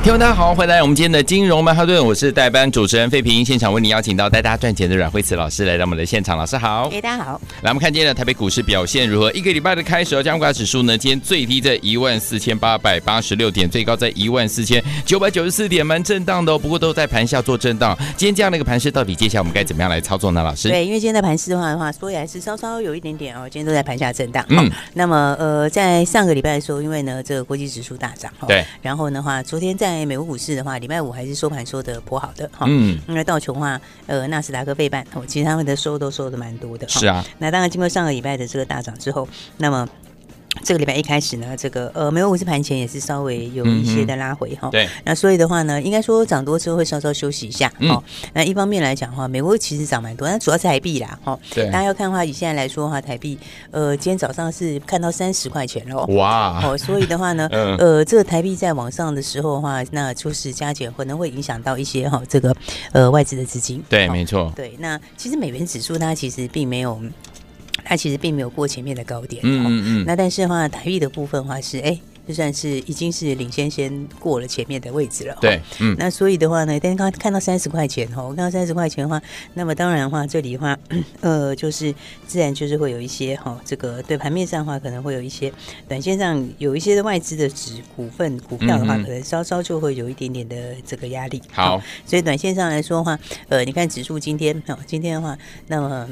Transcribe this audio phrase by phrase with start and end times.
[0.00, 9.30] 听众大家好，欢迎来到我们今天的金融曼哈顿，我是代班主持人费平，现场为你邀请到带大家赚钱的阮慧慈老师来到我们的现场，老师好，哎，大家好，来我们看今天的台北股市表现如何？
[9.32, 17.94] 一个礼拜的开始，哦加权指数呢，今天最低在一万四千八百八十六点，最高在一万四千九百九十四点，蛮震荡的哦，不过都在盘下做震荡。
[18.16, 20.42] 今天这样的一个盘势，到底接下来我们该怎么样来操作呢？
[20.42, 20.68] 老师？
[20.68, 24.42] 对，因为今天的盘势的话的话，说起来是稍稍有一点点哦，今天都在盘下震荡。
[24.48, 30.68] 嗯，那么呃，在上个礼拜的时候，因为呢这个国际指数大涨，对，然后的话，昨天在美国股市的话。
[30.68, 39.88] 啊，礼拜五还是收盘收的颇好的哈，嗯，因为道琼话，呃，纳斯达克费半，其实他们的收都收的蛮多的，是啊，那当然经过上个礼拜的这个大涨之后，那么。
[40.62, 44.68] 这个礼拜一开始呢，这个呃，美国股市盘前也是稍微有一些的拉回哈。
[44.70, 44.88] 对。
[45.04, 47.72] 那所以的话呢，应该说涨多之后会稍稍休息一下。
[47.80, 48.02] 哦。
[48.34, 51.18] 那一方面来讲的话，美国其实涨蛮多，但主要是台币啦。
[51.24, 51.38] 哈。
[51.54, 51.66] 对。
[51.66, 53.38] 大家要看的话，以现在来说的话，台币
[53.70, 56.04] 呃，今天早上是看到三十块钱喽。
[56.16, 56.60] 哇。
[56.64, 57.48] 哦，所以的话呢，
[57.78, 62.54] 呃，这个台币在往上的时候的话，那就是加减可能会影响到一些哈，这个
[62.92, 63.82] 呃外资的资金。
[63.88, 64.52] 对，没错。
[64.54, 64.74] 对。
[64.78, 67.00] 那其实美元指数它其实并没有。
[67.84, 70.04] 它其实并没有过前面的高点，嗯嗯嗯。
[70.06, 75.36] 那但是的话，台币的部分的话是，哎，就算是已经是领先先过了前面的位置了。
[75.40, 75.96] 对，嗯。
[75.98, 79.22] 那所以的话呢，但是刚看到三十块钱哈，我看到三十块钱的话，
[79.54, 80.78] 那么当然的话，这里的话，
[81.22, 81.94] 呃，就是
[82.26, 85.50] 自然就是会有一些哈，这个对盘面上的话，可能会有一些
[85.88, 91.40] 短线上有一些的外资的指股份股票的话，可能稍稍就会有一点点的这个压力。
[91.52, 95.38] 好，所以短线上来说的话，呃，你看指数今天哈，今天的话，
[95.68, 96.06] 那么。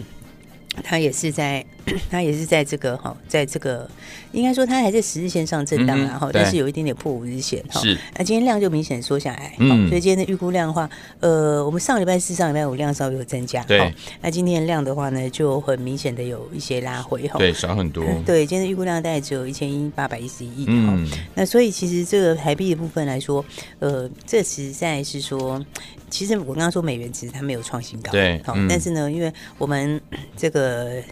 [0.83, 1.65] 它也是在，
[2.11, 3.89] 它也是在这个哈，在这个
[4.33, 7.81] 应该说它还在十日线上震荡，然后但是有一点点破五日线哈。
[7.81, 10.89] 是，那今天量就明显缩下来，嗯，所以今天的预估量的话，
[11.21, 23.45] 呃，我们上礼拜四、上礼拜五量稍微有增加，对，那今天的量的话呢，就很明显的有一些拉回哈，对，少很多， 对，今天的预估量大概只有一千一八百一十一亿，嗯，那所以其实这个台币的部分来说，
[23.79, 25.65] 呃，这实在是说。
[26.11, 30.01] 其实我刚刚说美元其实它没有创新高，对，好，但是呢，因为我们
[30.37, 31.03] 这个。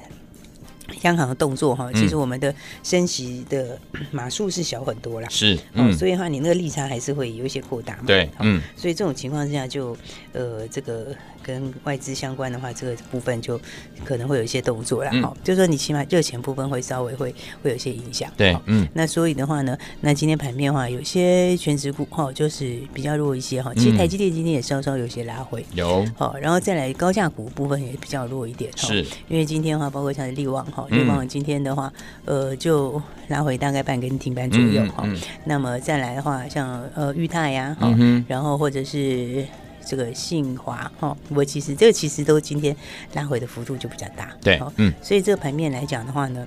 [1.02, 3.78] 央行的动作哈，其实我们的升息的
[4.10, 9.96] 码数是小很多啦，是，嗯，所以的话你那个利差还是会有一些扩大嘛，对，嗯，所以这种情况之下就
[10.32, 11.06] 呃这个
[11.42, 13.60] 跟外资相关的话，这个部分就
[14.04, 30.86] 可能会有一些动作啦，哈，就是说你起码热钱部分会稍微会会有一些影响，对，嗯，那所以的话呢，那今天盘面的话，有些全值股哈就是比较弱一些哈，其实台积电今天也稍稍有些拉回，有，好，然后再来高价股部分也比较弱一点，是，因为今天的话包括像是力旺哈。
[30.90, 31.92] 力旺今天的话，
[32.24, 35.08] 呃，就拉回大概半根停板左右哈。
[35.44, 39.46] 那么再来的话，像呃裕泰呀，哈，嗯、然后或者是
[39.86, 42.74] 这个信华哈，我其实这个其实都今天
[43.14, 46.46] 拉回的幅度就比较大，对，嗯，所以这个盘面来讲的话呢。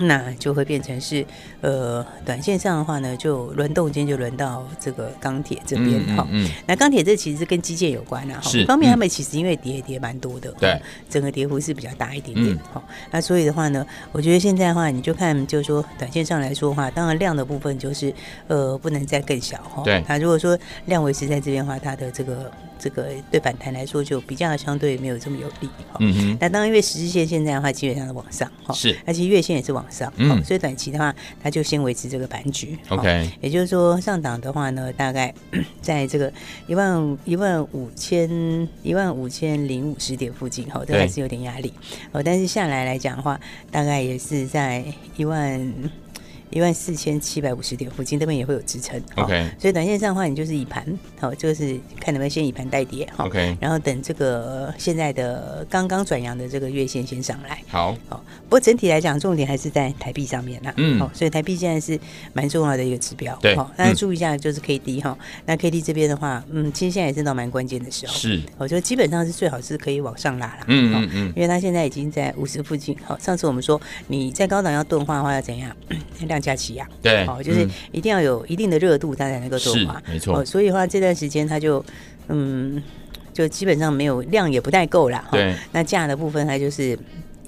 [0.00, 1.24] 那就会变成是，
[1.60, 6.26] 呃，短线上的话呢，就轮动间就轮到这个钢铁这边哈。
[6.30, 6.50] 嗯，嗯，嗯。
[6.66, 8.40] 那钢铁这其实是跟基建有关啊。
[8.42, 8.50] 哈。
[8.58, 10.50] 一方面他们其实因为跌也跌蛮多的。
[10.58, 10.80] 对。
[11.10, 12.56] 整个跌幅是比较大一点点。
[12.72, 12.82] 哈。
[13.10, 18.12] 那所以的话呢，我觉得现在的话，你就看，就是说短线上来说的话，当然量的部分就是，
[18.48, 19.82] 呃，不能再更小哈。
[19.84, 20.02] 对。
[20.08, 22.50] 那如果说量维持在这边的话，它的这个。
[22.82, 25.98] 这个对反弹来说就比较相对没有这么有利哈。
[26.00, 26.38] 嗯哼。
[26.40, 28.74] 那当然，因为十日线现在的话基本上是往上哈。
[28.74, 28.98] 是。
[29.06, 30.12] 而且月线也是往上。
[30.16, 30.42] 嗯。
[30.42, 32.76] 所以短期的话，它就先维持这个盘局。
[32.88, 33.30] OK。
[33.40, 35.32] 也就是说，上档的话呢，大概
[35.80, 36.32] 在这个
[36.66, 41.72] 一万一万五千一万五千零五十点附近哈，这还是有点压力。
[42.10, 42.20] 哦。
[42.20, 43.38] 但是下来来讲的话，
[43.70, 44.84] 大概也是在
[45.16, 45.72] 一万。
[46.52, 49.00] 一万四千七百五十点附近，这边也会有支撑。
[49.16, 50.86] OK，所以短线上的话，你就是以盘，
[51.18, 53.08] 好，就是看能不能先以盘带跌。
[53.16, 57.58] OK，然后等这个现在的刚刚转阳的这个月线先上来。
[57.68, 60.74] 好，好，不过整体来讲，重点还是在台币上面啦。
[60.76, 61.98] 嗯，好，所以台币现在是
[62.34, 63.34] 蛮重要的一个指标。
[63.40, 65.16] 对，好，大家注意一下，就是 K D 哈。
[65.46, 68.12] 那 K D 这边的话，嗯，其实现在也是到蛮关键的时候。
[68.12, 70.64] 是，我觉得基本上是最好是可以往上拉了。
[70.66, 72.94] 嗯嗯嗯，因为它现在已经在五十附近。
[73.06, 75.74] 好，上次我们说你在高档要钝化的话要怎样？
[76.20, 76.41] 量。
[76.42, 80.44] 加起样，对，哦，就是一定要有一定的热度，它才能够做嘛，没错。
[80.44, 81.82] 所以的话，这段时间它就，
[82.28, 82.82] 嗯，
[83.32, 85.24] 就基本上没有量也不太够啦。
[85.30, 86.98] 对，那价的部分它就是。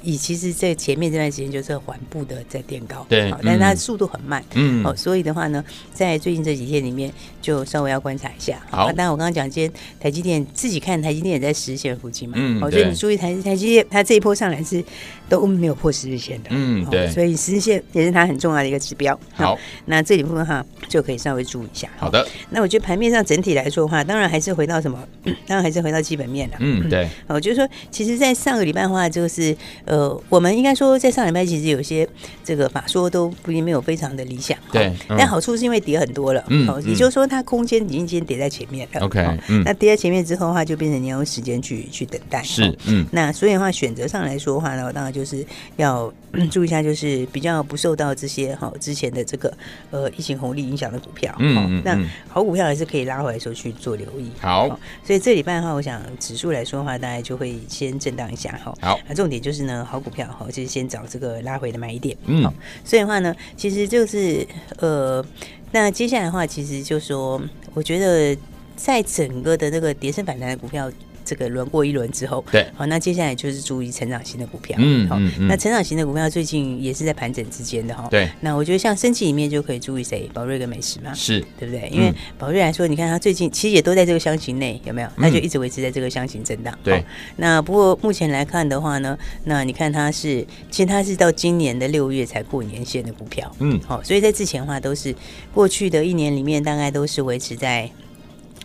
[0.04, 8.60] 以其实这前面这段时间就是缓步的在垫高，对，但是它速度很慢，嗯，哦，所以的话呢，在最近这几天里面就稍微要观察一下。
[8.70, 14.84] 好，当然我刚刚讲，今天台积电自己看台积电也在十日线附近嘛，嗯，哦，所以你注意台台积电它这一波上来是
[15.28, 19.18] 都没有破十日线的，嗯，对，所以十日线也是它很重要的一个指标。
[19.32, 21.88] 好，那这里部分哈就可以稍微注意一下。
[21.96, 25.02] 好的，那我觉得盘面上整体来说的话，当然还是回到什么？
[25.46, 26.56] 当然还是回到基本面了。
[26.60, 27.08] 嗯，对。
[27.26, 29.93] 哦，就是说，其实，在上个礼拜的话，就是呃，
[30.28, 32.08] 我们应该说，在上礼拜其实有些
[32.42, 34.56] 这个法说都不一定没有非常的理想。
[34.72, 34.92] 对。
[35.08, 36.44] 但好处是因为跌很多了。
[36.48, 36.68] 嗯。
[36.68, 39.00] 哦，也就是说，它空间已经先跌在前面了。
[39.00, 39.20] OK。
[39.48, 39.62] 嗯。
[39.64, 42.42] 那跌在前面之后的话，就变成你要用时间去去等待。
[42.42, 42.76] 是。
[42.86, 43.06] 嗯。
[43.12, 45.44] 那所以的话，选择上来说的话呢，当然就是
[45.76, 46.12] 要
[46.50, 49.52] 注意一下，就是比较不受到这些哈之前的这个
[49.90, 51.34] 呃疫情红利影响的股票。
[51.38, 51.82] 嗯。
[51.84, 51.98] 那
[52.28, 54.30] 好股票还是可以拉回来时候去做留意。
[54.40, 54.78] 好。
[55.04, 58.74] 所以这礼拜的话，我想指数来说的话，大概就会先震荡一下哈。
[58.80, 62.16] 好，那重点就是呢，好股票哈，就是先找这个拉回的买点。
[62.26, 62.42] 嗯，
[62.84, 64.46] 所以的话呢，其实就是
[64.78, 65.24] 呃，
[65.72, 67.40] 那接下来的话，其实就说，
[67.74, 68.36] 我觉得
[68.76, 70.90] 在整个的这个跌升反弹的股票。
[71.24, 75.18] 这个轮过一轮之后，对，好，那接下来就是注意成长型的股票，嗯，好，
[75.48, 81.42] 那成长型的股票最近也是在盘整之间的哈，对，那我觉得像升级里面就可以注意谁，宝瑞跟美食嘛，是。
[81.58, 81.88] 对不对？
[81.88, 85.08] 因为宝瑞来说，你看它最近其实也都在这个箱型内，有没有？
[85.16, 87.02] 那就一直维持在这个箱型震荡，对。
[87.36, 95.14] 那不过目前来看的话呢，那你看它是，其实它是到今年的六月才过年线的股票，嗯，好，所以在之前的话都是
[95.54, 97.88] 过去的一年里面大概都是维持在。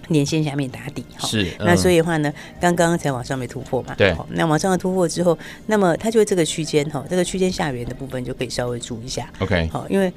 [0.10, 5.36] 年线下面打底哈，是、嗯、那所以的话呢，刚刚才往上面突破嘛，对，那往上的突破之后，
[5.66, 10.12] 那么它就这个区间哈，这个区间下缘的部分就可以稍微注意一下，OK，好，因为。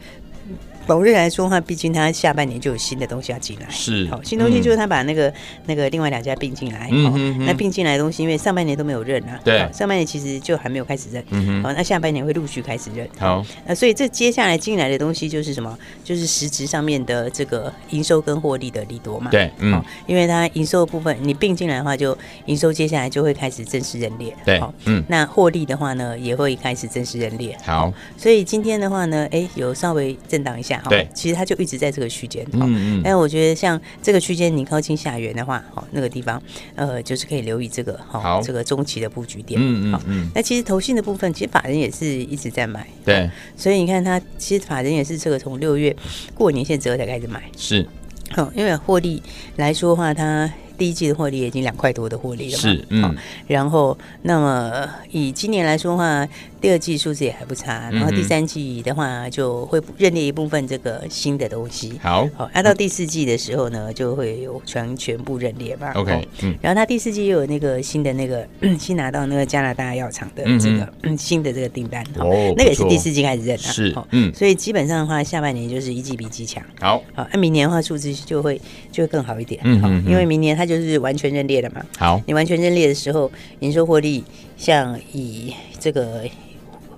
[0.86, 5.34] 宝瑞来说的话，毕竟它下半年就有新的东西要进来，是好新东西就是他把那个、嗯、
[5.66, 15.78] 那个另外两家并进来，嗯哼哼，那并进来的东西，因为上半年都没有认啊，对，上半年其实就还没有开始认，嗯哼，好，那下半年会陆续开始认，好，那所以这接下来进来的东西就是什么？
[16.04, 31.56] 就是实质上面的这个营收跟获利的利多嘛，对，嗯，因为它营收的部分你并进来的话，就营收接下来就会开始正式认列，对，嗯，那获利的话呢，也会开始正式认列，好，所以今天的话呢，哎，有稍微震荡一下哈，对，其实它就。
[31.62, 36.42] 一直在这个区间，嗯嗯，但我觉得像这个区间，你靠近下缘的话，好，那个地方，
[36.74, 40.30] 呃，就是可以留意这个，好，这个中期的布局点，嗯嗯嗯。
[40.34, 45.94] 那其实投信的部分，其实法人也是一直在买，对，所以你看他，其实法人也是这个从六月
[46.34, 47.86] 过年线之后才开始买，是，
[48.30, 49.22] 好，因为获利
[49.54, 53.16] 来说的话，它第一季的获利已经两块多的获利了嘛，是，嗯，
[53.46, 56.28] 然后那么以今年来说的话。
[56.62, 61.98] 第二季数字也还不差，然后第三季的话就会认列一部分这个新的东西。
[62.00, 65.92] 好，好，按到第四季的时候呢，就会有全全部认列吧。
[65.96, 68.46] OK，嗯，然后他第四季又有那个新的那个
[68.78, 76.62] 新拿到那个加拿大药厂的这个新的这个订单，哦，那个也是第四季开始认的，是，嗯，所以基本上的话，下半年就是一季比一季强。
[76.78, 78.60] 好，好，那明年的话数字就会
[78.92, 81.84] 就会更好一点，嗯，因为明年它就是完全认列了嘛。
[81.98, 84.22] 好，你完全认列的时候，营收获利
[84.56, 86.22] 像以这个。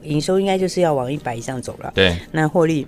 [0.05, 2.87] 营收应该就是要往一百以上走了，对，那获利。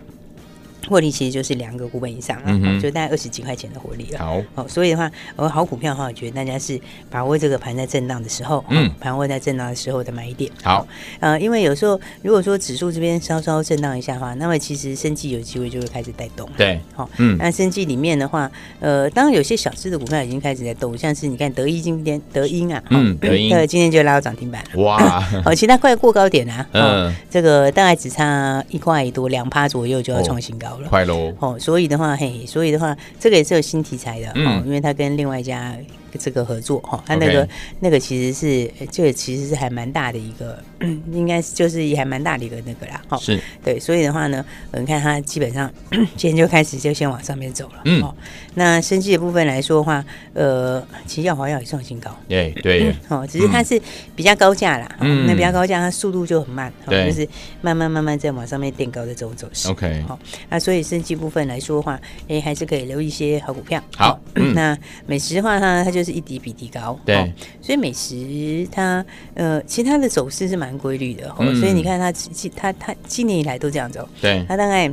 [0.88, 4.18] 获利其实就是两个股本以上了，就大概二十几块钱的获利了。
[4.18, 6.80] 好，哦，所以的话，呃，好股票的话，我觉得大家是
[7.10, 10.50] 把握这个盘在震荡的时候，嗯，盘握在震荡的时候的买点。
[10.62, 10.86] 好，
[11.20, 16.48] 呃，因为有时候如果说指数这边稍稍震荡一下的话，那么其实生技有机会就会开始带动。
[16.56, 18.50] 对，好，嗯，那生技里面的话，
[18.80, 24.82] 呃，当然有些小资的股票已经开始在动，像是你看德一今天德英啊，嗯，德英， 呃，今天就拉到涨停板了。
[24.82, 31.32] 哇， 哦，其他快过高点啊，嗯，这个大概只差一块多两趴左右就要创新高了，快喽。
[31.38, 31.58] 哦。
[31.58, 35.74] 所以的话，嘿，所以的话，这个也是有新题材的，嗯，因为他跟另外一家
[36.16, 37.48] 这个合作，哈，他那个
[37.80, 40.58] 那个其实是，这个其实是还蛮大的一个，
[41.12, 43.40] 应该就是也还蛮大的一个那个啦，哈，是。
[43.64, 45.70] 对，所以的话呢，你看它基本上
[46.16, 48.14] 今天就开始就先往上面走了，嗯，
[48.54, 50.04] 那生技的部分来说的话，
[50.34, 53.80] 呃，其实药华药也创新高，对对，哦，只是它是
[54.14, 57.28] 比较高价啦，嗯，那比较高价，它速度就很慢，对，就是
[57.60, 60.18] 慢慢慢慢在往上面垫高的这种走势，OK，好，
[60.48, 64.18] 那所以生技部分来说的话，哎，还是可以留一些好股票，好，
[64.54, 72.12] 那美食的话，呢它就是一低比低高，对，所以美食它呃，其他的走势是蛮规律的，所以你看它，
[72.54, 74.92] 它它今年以来都这样走，对，它大概。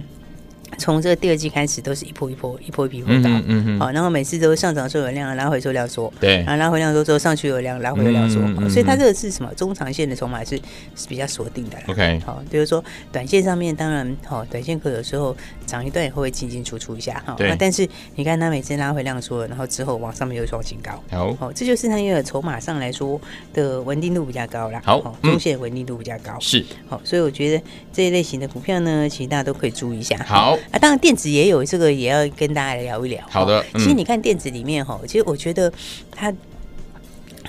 [0.77, 8.39] 从这个第二季开始都是一波一波一波一波高，嗯嗯好，然后每次都上涨时候有量，拉回时候量缩，对，然后拉回量缩之后上去有量，拉回有量缩，
[8.69, 9.53] 所以它这个是什么？
[9.55, 10.57] 中长线的筹码是
[10.95, 23.19] 是比较锁定的，OK，好，就是说短线上面当然好，短线可有时候涨一段以后会进进出出一下哈，对，但是你看它每次拉回量缩了，然后之后往上面又创新高，好，好，这就是它因为筹码上来说
[23.53, 30.57] 的稳定度比较高啦，好，中线稳定度比较高，是，好，所以我觉得这一类型的股票呢，其实大家都可以注意一下，好。
[30.71, 33.23] 啊，当然电子也有这个，也要跟大家聊一聊。
[33.29, 35.71] 好的，嗯、其实你看电子里面哈，其实我觉得
[36.11, 36.33] 它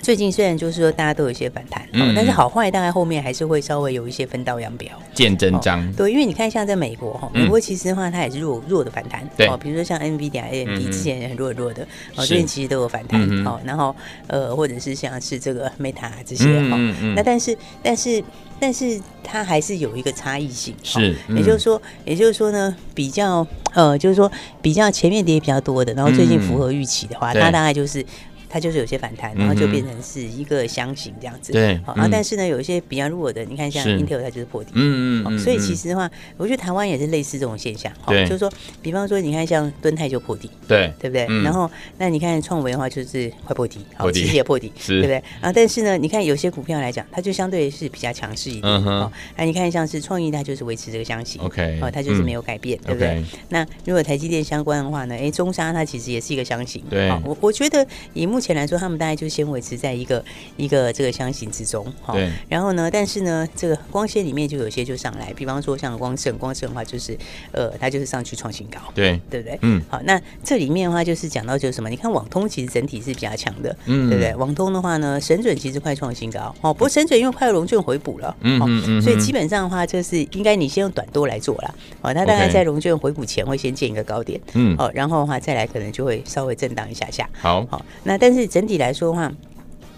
[0.02, 5.90] 最近虽然就是说大家都有一些反弹，嗯，但是好坏大概后面还是会稍微有一些分道扬镳，见真章。
[5.94, 11.86] 对，因为你看像在美国哈，美国其实的话它也是弱弱的反弹，对，比如说像 NVIDIA、AMD 之前也很弱弱的，
[12.16, 13.94] 哦，最近其实都有反弹，好，然后
[14.26, 16.76] 呃，或者是像是这个 Meta 这些哈，
[17.16, 18.22] 那但是但是。
[18.60, 24.30] 但是它还是有一个差异性，是，也就是说，也就是说呢，比较呃，就是说
[24.62, 28.02] 比较前面跌比较多的，然后最近符合预期的话，它大概就是。
[28.54, 31.52] 它就是有些反弹，然后就变成是一个箱型这样子。
[31.52, 34.70] 对，好啊，但是呢，有一些比较弱的，你看像 Intel 它就是破底。
[34.74, 35.36] 嗯嗯。
[35.40, 37.92] 所以其实的话，我觉得台湾也是类似这种现象。
[38.06, 38.24] 对。
[38.26, 38.48] 就是说，
[38.80, 40.48] 比方说，你看像敦泰就破底。
[40.68, 40.92] 对。
[41.00, 41.26] 对不对？
[41.42, 41.68] 然后，
[41.98, 45.16] 那你看创维的话，就是快破底，好，其实也破底，对不对？
[45.40, 48.72] 啊，但是呢，你看有些股票来讲，它就相对是比较强势一点。
[48.72, 49.12] 嗯哼。
[49.36, 51.42] 那你看像是创意，它就是维持这个箱型。
[51.42, 51.80] OK。
[51.82, 53.20] 哦，它就是没有改变，对不对？
[53.48, 55.16] 那如果台积电相关的话呢？
[55.16, 56.80] 哎，中沙它其实也是一个箱型。
[56.88, 57.10] 对。
[57.24, 59.24] 我我觉得以目前来说，他们大概就。
[59.34, 60.24] 先维持在一个
[60.56, 62.14] 一个这个箱型之中，哈，
[62.48, 67.18] 然后呢，但是呢，这个光纤里面就有些就上来，比方说像光盛，光盛的话就是，
[67.50, 69.58] 呃，它就是上去创新高，对，对不对？
[69.62, 71.90] 嗯，好，那这里面的话就是讲到就是什么？
[71.90, 74.32] 你看网通其实整体是比较强的，嗯，对不对？
[74.36, 89.32] 网通的话呢，神准其实快创新高，哦，不过神准因为快融券回补了，嗯嗯，所以基本上的话就是应该你先用短多来做了，哦，它大概在融券回补前会先建一个高点，嗯，哦，然后的话再来可能就会稍微震荡一下下，好，好，那但是是整体来说的话。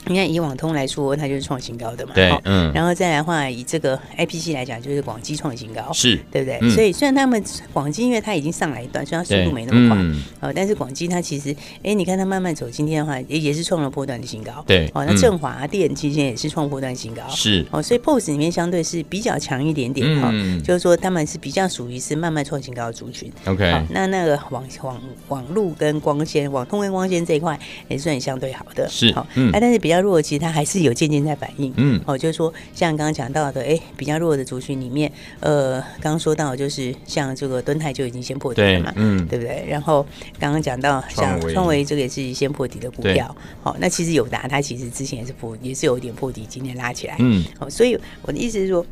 [0.07, 2.13] 你看以网通来说，它就是创新高的嘛。
[2.15, 2.73] 对，嗯。
[2.73, 6.71] 然后再来的话，以这个 IPC 来讲，就是广基创新高，是对不对？
[6.71, 10.05] 所以虽然他们广基，因为它已经上来一段，虽然速度没那么快，
[10.41, 14.65] 呃，但是广基它其实，哎，你看它慢慢走，今天的话也也是创了波段的新高。
[14.67, 17.23] 对，哦，那振华电今天也是创波段新高。
[17.29, 20.31] 是，哦，所以 POS 里面相对是比较强一点点哈，
[20.65, 23.31] 就是说他们是比较属于是慢慢创新高的族群。
[23.47, 27.59] OK，好，那那个网网网路跟光纤、网通跟光纤这一块
[27.89, 28.89] 也算相对好的。
[28.89, 30.77] 是，好，哎，但是比较弱，其实它还是。
[30.87, 35.11] 有渐渐在反应，嗯，哦，就是说，像刚刚讲到的，哎，比较弱的族群里面，
[35.41, 39.65] 呃，刚刚说到就是像这个敦泰就已经先破底了嘛，嗯，对不对？
[39.67, 40.07] 然后
[40.39, 48.85] 刚刚讲到像创维这个也是先破底的股票，好，那其实友达它其实之前也是破，也是有一点破底，今天拉起来，嗯，好，所以我的意思是说。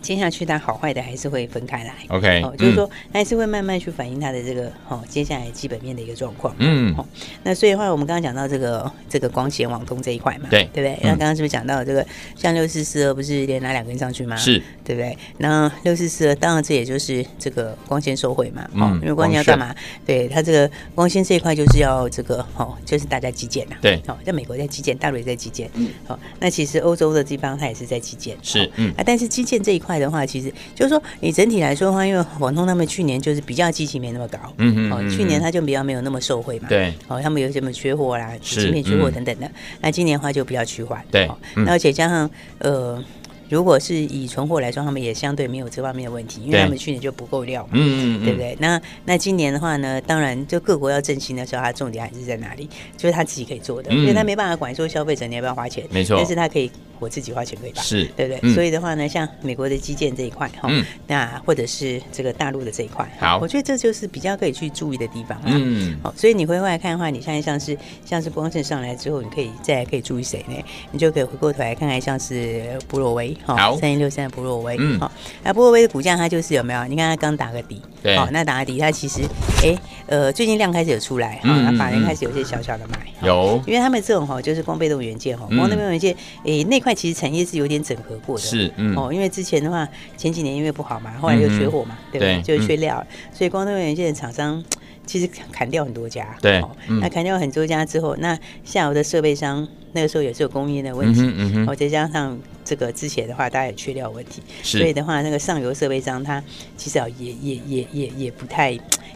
[0.00, 7.06] 接下去它好坏的还是会分开来，OK，哦，就是说还是会慢慢去反映它的这个哦，接下来基本面的一个状况，嗯，好，
[7.42, 10.98] 那所以的话，我们刚刚讲到这个这个光纤网通这一块嘛，对，对不对？
[11.02, 12.04] 那刚刚是不是讲到这个
[12.36, 14.36] 像六四四二不是连拿两根上去吗？
[14.36, 15.16] 是，对不对？
[15.38, 19.74] 那六四四二当然这也就是这个光纤收回嘛，哦，因为光纤要干嘛？
[20.06, 29.98] 对，它这个光纤这一块就是要这个哦，就是大家基建呐，对，哦，在美国在基建，大陆也在基建，嗯，好，那其实欧洲的地方它也是在基建，是，嗯，啊，但是基建这一块。
[30.02, 43.02] 的话，其实就是说，你整体来说的话，因为网通他们去年就是比较基期没那么高，嗯嗯，哦，去年他就比较没有那么受惠嘛，对，哦，他们有什么缺货啦，芯片缺货等等的，那今年的话就比较趋缓，对，那而且加上呃。
[43.48, 48.56] 如果是以存货来说，他们也相对没有这方面的问题，因为他们去年就不够料嘛，嗯嗯，对不对？
[48.58, 52.66] 那那今年的话呢，当然就各国要振兴的时候，它重点还是在哪里？
[52.96, 56.70] 就是他自己可以做的，因为他没办法管说消费者你要不要花钱，没错，但是他可以
[57.02, 57.82] 我自己花钱可以吧？
[57.82, 58.54] 是，对不对？
[58.54, 60.70] 所以的话呢，像美国的基建这一块哈，
[61.08, 65.46] 那或者是这个大陆的这一块，好，我觉得这就是比较可以去注意的地方啊。
[65.46, 70.54] 嗯，好，所以你回过来看的话，你现在像是像是光胜上来之后，你可以再可以注意谁呢？
[70.92, 73.36] 你就可以回过头来看看像是博洛威。
[73.44, 75.10] 好，三一六三的博洛威，嗯，好，
[75.42, 76.84] 那博洛威的股价它就是有没有？
[76.86, 79.22] 你看它刚打个底，对，好，那打个底，它其实，
[79.64, 92.42] 哎，呃，最近量开始有出来，哈，那法人开始有些小小的买，有，因为他们这种哈，就是光被动元件哈，光那边元件，哎，那块其实产业是有点整合过的，是，嗯，哦，因为之前的话，前几年因为不好嘛，后来又缺货嘛，对不对？
[92.42, 94.62] 就缺料，所以光被动元件的厂商
[95.06, 96.62] 其实砍掉很多家，对，
[97.00, 102.38] 那砍掉很多家之后，那下游的设备商那个时候也是有供应的问题，嗯哦，再加上。
[102.64, 106.42] 这个之前的话，大家也缺料问题，所以的话，那个上游设备商它
[106.76, 108.70] 其实也也也也也不太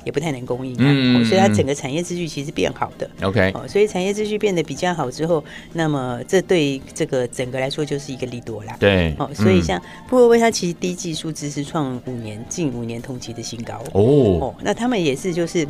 [0.05, 13.75] 也不太能供应，嗯，所以它整个产业秩序其实变好的，OK，哦，所以产业秩序变得比较好之后，那么这对这个整个来说就是一个利多啦，对，哦，所以像布洛威它其实第一季数字是创五年近五年同期的新高。
[13.93, 14.03] 哦，
[14.41, 15.67] 哦，那他们也是就是。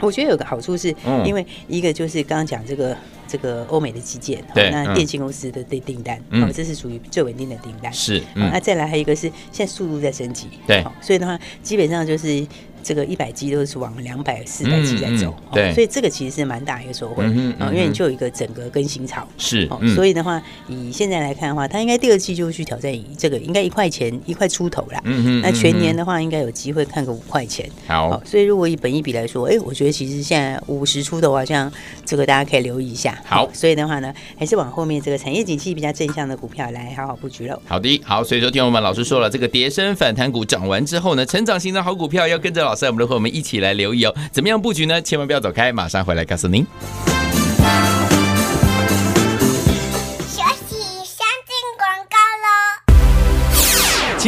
[0.00, 12.46] 我觉得有个好处是，因为一个就是刚刚讲这个这个欧美的基建，对，那电信公司的订订单，哦，这是属于最稳定的订单，是，那再来还有一个是现在速度在升级，对，所以的话基本上就是。
[12.88, 17.20] 这个一百 G 都是往两百、四百 G 在走，对，所以这个其实是蛮大一个收获，
[17.58, 31.70] 啊，因为你就有一个整个更新潮，是，所以的话，以现在来看的话，它应该第二季就会去挑战以这个应该一块钱一块出头啦，嗯，那全年的话应该有机会看个五块钱，好，所以如果以本一比来说，哎，我觉得其实现在五十出头好像
[32.06, 37.60] 这个大家可以留意一下，好，所以的话呢，还是往后面这个产业景气比较正向的股票来好好布局喽。
[37.66, 43.42] 好的，好，所以说听我们老师说了，这个跌升反弹股涨完之后呢，成长型的好股票要跟着老师，我们都和我们一。
[43.48, 45.00] 起来留意哦，怎么样布局呢？
[45.00, 46.66] 千万不要走开，马上回来告诉您。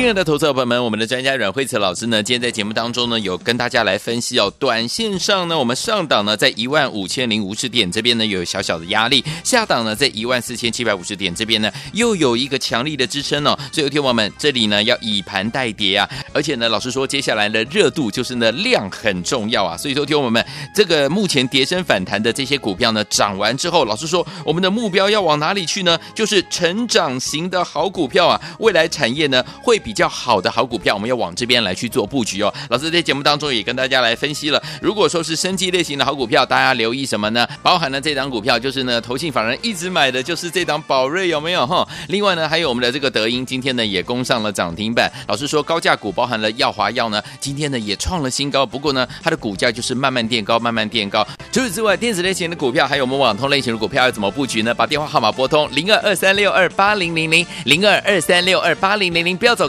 [0.01, 20.43] 亲爱的投资者朋友们，我们的专家阮慧慈老师呢，今天在节目当中呢，有跟大家来分析哦，短线上呢，我们上档呢在一万五千零五十点这边呢有小小的压力，下档呢在一万四千七百五十点这边呢又有一个强力的支撑哦，所以听友们这里呢要以盘待跌啊，而且呢老师说接下来的热度就是呢量很重要啊，所以说听友们
[20.75, 26.01] 这个目前跌升反弹的这些股票呢涨完之后，老师说我们的目标要往哪里去呢？
[26.15, 29.90] 就是成长型的好股票啊，未来产业呢会比。
[29.91, 32.55] 比较好的好股票，我们要往这边来去做布局哦。
[32.69, 37.45] 老师在节目当中也跟大家来分析了，如果说是生技类型的好股票，大家留意什么呢？
[37.61, 41.85] 包含了这档股票，就是呢投信法人一直买的，就是这档宝瑞有没有哈？
[42.07, 45.11] 另外呢，还有我们的这个德英，今天呢也攻上了涨停板。
[45.27, 51.27] 老师说高价股包含了耀华药呢，今天呢也创了新高，不过呢它的股价就是慢慢垫高，慢慢垫高。
[51.51, 54.73] 除此之外，电子类型的股票，还有我们网通类型的股票要怎么布局呢？
[54.73, 59.69] 把电话号码拨通零二二三六二八零零零零二二三六二八零零零，不要走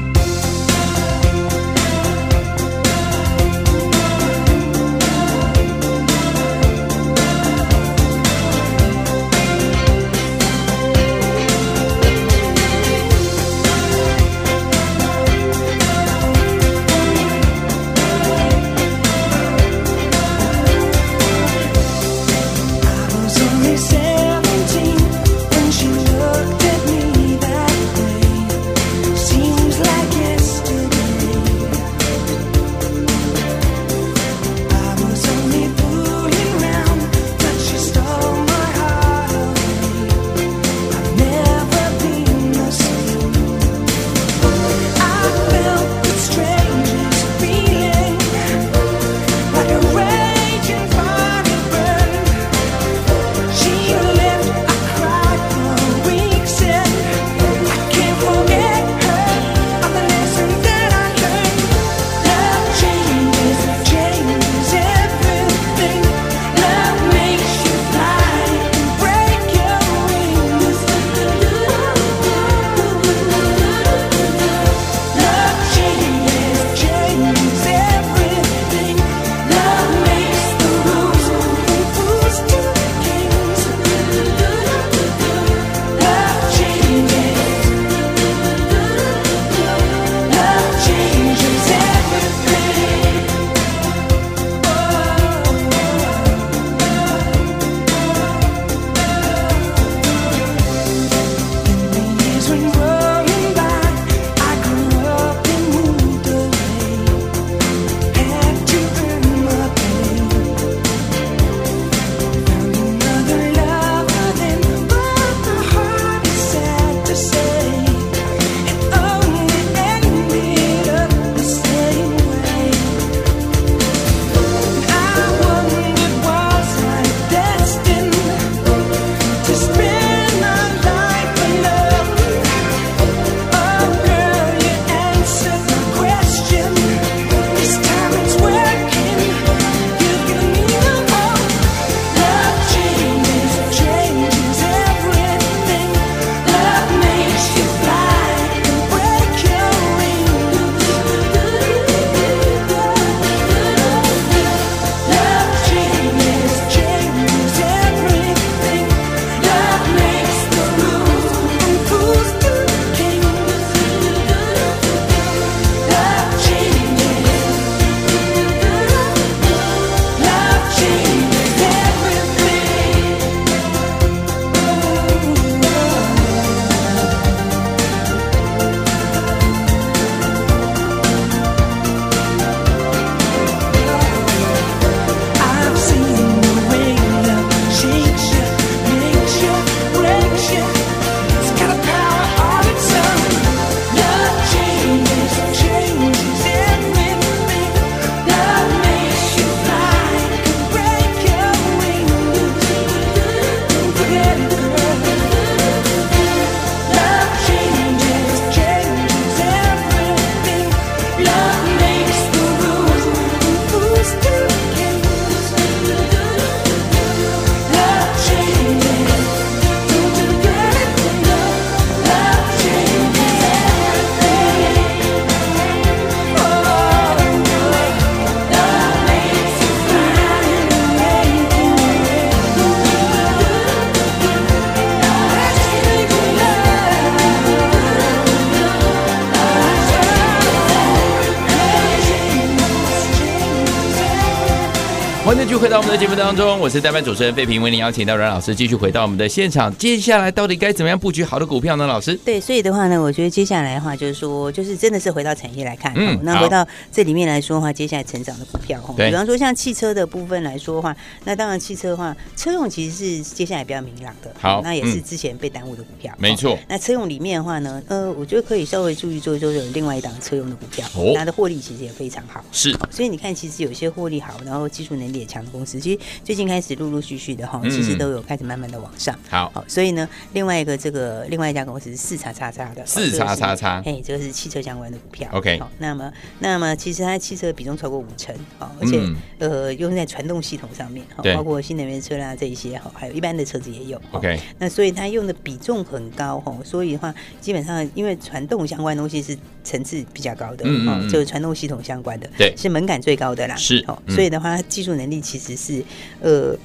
[245.31, 249.73] 欢迎继续回到我们的节目当中，我是代班主持人费平，为您邀请到阮老师继续回到我们的现场。
[249.77, 251.87] 接下来到底该怎么样布局好的股票呢？
[251.87, 266.59] 老师，对，所以的话呢，我觉得接下来的话就是说，就是真的是回到产业来看，嗯，那回到这里面来说的话，接下来成长的股票，对，比方说像汽车的部分来说的话，那当然汽车的话，车用其实是接下来比较明朗的，好，那也是之前被耽误的股票，没错。
[266.67, 279.17] 那车用里面的话呢，呃，我觉得可以稍微注意做一做，有另外一档车用的股票，哦它的获利其实也非常好，是，所以你看，其实有些获利好，然后技术能力也强的公司，其实最近开始陆陆续续的哈，其实都有开始慢慢的往上。
[279.29, 285.29] 好，所以呢，另外一个这个另外一家公司是四叉叉叉的，四叉叉叉，哎，这个是汽车相关的股票。
[285.31, 288.99] OK，好，那么那么其实它汽车比重超过五成，好，而且
[289.39, 294.01] 呃用在传动系统上面，哈，包括新能源车啦这一些哈，还有一般的车子也有。
[294.11, 305.83] OK，那所以它用的比重很高哈，所以的话基本上因为传动相关东西是层次比较高的，嗯，就是传动系统相关的，对，是门槛最高的啦，是，所以的话技术能你其实是。
[306.21, 306.57] 呃。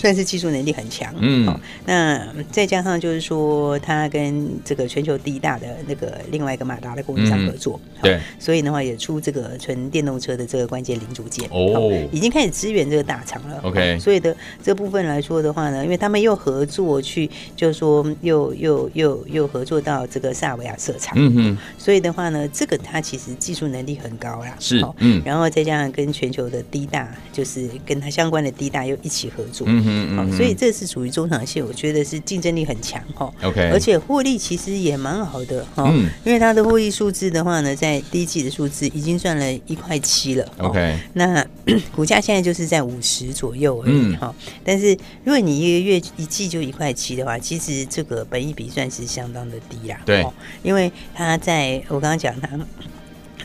[0.00, 29.89] 算是技术能力很强，嗯，好，那再加上就是说，他跟这个全球第一大的那个另外一个马达的供应商合作，对，所以的话也出这个纯电动车的这个关键零组件，哦，已经开始支援这个大厂了，OK，所以的这部分来说的话呢，因为他们又合作去，就是说又又又又合作到这个萨维亚设厂，嗯嗯，所以的话呢，这个它其实技术能力很高啦，是，嗯，然后再加上跟全球的第一大，就是跟它相关的第一大又一起合作，嗯。
[29.90, 33.32] 嗯嗯，所以这是属于中长线，我觉得是竞争力很强哈。
[33.42, 35.84] OK，而且获利其实也蛮好的哈。
[35.88, 40.46] 嗯，因为它的获利数字的话呢，在第一季的数字已经赚了一块七了。
[40.58, 41.44] OK，那
[41.94, 44.34] 股价现在就是在五十左右而已哈。
[44.64, 44.92] 但是
[45.24, 50.00] 如果你一个月一季就一块七的话，其实这个本益比算是相当的低啦。
[50.06, 50.24] 对，
[50.62, 52.48] 因为它在我刚刚讲它。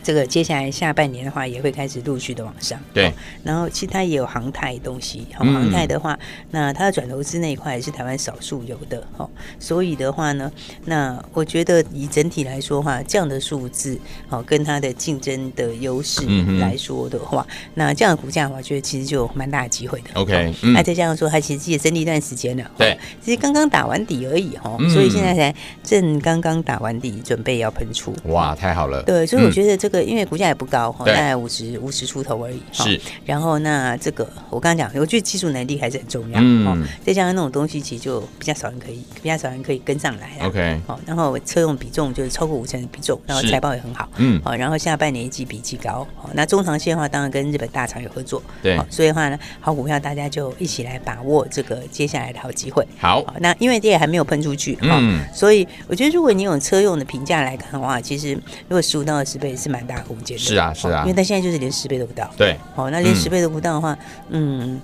[0.04, 2.80] 这个接下来下半年的话，也会开始陆续的往上。
[2.94, 3.12] 对，
[3.44, 5.26] 然后其他也有航太东西。
[5.34, 6.18] 好，航太的话，
[6.52, 9.04] 那它的转投资那一块也是台湾少数有的。
[9.18, 9.30] 好，
[9.60, 10.52] 所以的话呢，
[10.86, 16.22] 那我觉得以整体来说的话，这样的数字，好，跟它的竞争的优势
[16.60, 20.10] 来说的话，那这样的股价，我觉得其实就有蛮大的机会的。
[20.14, 22.72] OK，那再加上说，它其实也整理一段时间了。
[22.78, 28.16] 对，其实刚刚打完底而已哈，所以现在才正刚刚打完底，准备要喷出。
[28.26, 29.04] 哇，太好了。
[29.04, 30.04] 对，所以我觉得这个。
[30.06, 32.62] 因为股价也不高，大概五十五十出头而已。
[32.72, 36.40] 是，然后那这个我刚刚讲，我觉得技术能力还是很重要。
[36.42, 40.38] 嗯，再加上那种东西，其实就比较少人可以，比较少人可以跟上来。
[40.42, 44.10] OK，好，然后车用比重就是超过五成的比重，然后财报也很好。
[44.18, 46.08] 嗯，好，然后下半年一季比一季高。
[46.16, 48.42] 好，那中长线的话，当然跟日本大厂有合作。
[48.62, 52.86] 对，所以的话呢，好股票大家就一起来把握这个接下来的好机会。
[53.00, 60.44] 好，那因为这也还没有喷出去，嗯，所以我觉得如果你用车用的评价来看的话，其实如果十五到二十倍是蛮大空间的。
[60.44, 62.30] 是啊，是啊，因为它现在就是连十倍都不到。
[62.38, 63.98] 对，哦，那连十倍都不到的话，
[64.30, 64.80] 嗯。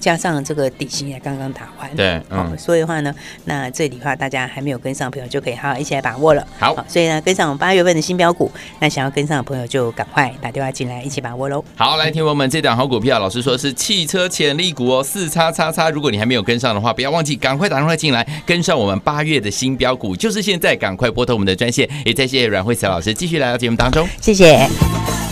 [0.00, 6.46] 加上这个底薪也刚刚打完，对，嗯，所以的话呢，那这里的话大家还没有跟上的朋友就可以好好一起来把握了。
[6.58, 11.64] 好，所以呢，跟上我们八月份的新标股，那想要跟上的朋友就赶快打电话进来一起把握喽。
[11.76, 15.90] 好，来听我们这档好股票，老师说是汽车潜力股哦，四叉叉叉。
[15.90, 21.88] 如果你还没有跟上的话，不要忘记赶快打电话进来跟上我们八月的新标股，就是现在，赶快拨通我们的专线。
[22.04, 25.23] 也再谢谢阮慧慈老师继续来到节目当中，谢谢。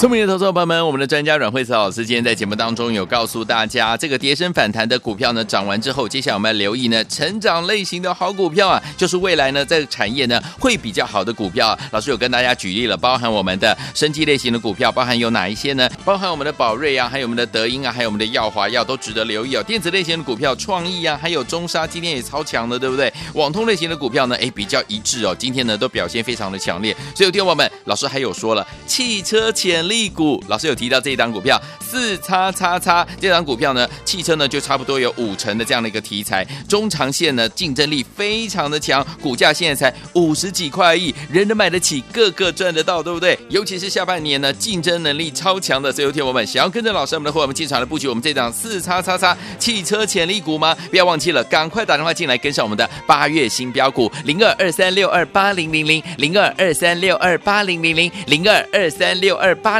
[0.00, 11.78] 聪明的投资者朋友们，我们的专家阮慧慈老师今天在节目当中有告诉大家，这个跌升反弹的股票呢，涨完之后，接下来我们要留意呢，成长类型的好股票啊，就是未来呢，在产业呢会比较好的股票。
[11.90, 15.86] 老师有跟大家举例了，包含我们的生机类型的股票，包含有哪一些呢？
[16.02, 19.62] 包含我们的宝瑞啊，还有我们的德英啊，还有我们的耀华药都值得留意哦。
[19.62, 23.12] 电子类型的股票，创意啊，还有中沙今天也超强的，对不对？
[23.34, 26.96] 网通类型的股票呢，哎，比较一致哦，今天呢都表现非常的强烈。
[27.14, 29.89] 所以，有听友们，老师还有说了，汽车潜。
[29.90, 43.36] 力股老师有提到这一档股票四叉叉叉，这档股票呢，汽车呢就差不多有五成的这样的一个题材，中长线呢竞争力非常的强，股价现在才五十几块亿，人人买得起，个个赚得到，对不对？
[43.48, 50.76] 尤其是下半年呢，竞争能力超强的，所以有天我们想要跟着老师我们的伙伴们进场来布局我们这档四叉叉叉汽车潜力股吗？
[50.90, 59.79] 不要忘记了，赶快打电话进来跟上我们的八月新标股零二二三六二八零零零零二二三六二八零零零零二二三六二八。